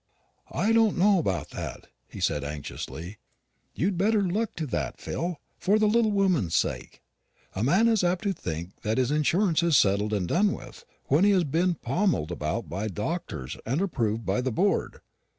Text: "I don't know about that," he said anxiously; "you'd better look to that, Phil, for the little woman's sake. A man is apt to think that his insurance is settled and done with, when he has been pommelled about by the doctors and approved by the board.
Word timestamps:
"I 0.55 0.71
don't 0.71 0.97
know 0.97 1.19
about 1.19 1.51
that," 1.51 1.85
he 2.09 2.19
said 2.19 2.43
anxiously; 2.43 3.19
"you'd 3.75 3.99
better 3.99 4.23
look 4.23 4.55
to 4.55 4.65
that, 4.65 4.99
Phil, 4.99 5.39
for 5.59 5.77
the 5.77 5.85
little 5.85 6.09
woman's 6.11 6.55
sake. 6.55 7.03
A 7.53 7.63
man 7.63 7.87
is 7.87 8.03
apt 8.03 8.23
to 8.23 8.33
think 8.33 8.81
that 8.81 8.97
his 8.97 9.11
insurance 9.11 9.61
is 9.61 9.77
settled 9.77 10.11
and 10.11 10.27
done 10.27 10.53
with, 10.53 10.85
when 11.05 11.23
he 11.23 11.29
has 11.29 11.43
been 11.43 11.75
pommelled 11.75 12.31
about 12.31 12.67
by 12.67 12.85
the 12.87 12.93
doctors 12.95 13.57
and 13.63 13.79
approved 13.79 14.25
by 14.25 14.41
the 14.41 14.51
board. 14.51 15.01